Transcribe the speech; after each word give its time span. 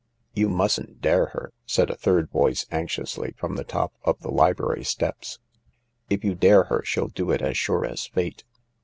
""You 0.33 0.49
mustn't 0.49 0.99
dare 0.99 1.27
her," 1.27 1.53
said 1.67 1.91
a 1.91 1.95
third 1.95 2.31
voice 2.31 2.65
anxiously 2.71 3.35
from 3.37 3.55
the 3.55 3.63
top 3.63 3.93
of 4.03 4.19
the 4.21 4.31
library 4.31 4.83
steps;" 4.83 5.37
if 6.09 6.23
you 6.23 6.33
dare 6.33 6.63
her 6.63 6.81
she'll 6.83 7.09
do 7.09 7.29
it 7.29 7.43
as 7.43 7.55
sure 7.55 7.85
as 7.85 8.07
Fate." 8.07 8.43